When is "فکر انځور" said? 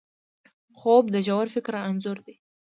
1.55-2.17